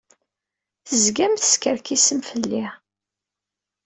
[0.87, 2.65] Tezgam teskerkisem fell-i.